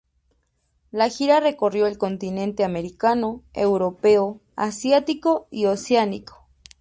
[0.89, 6.47] La gira recorrió el continente Americano, Europeo, Asiático y Oceánico.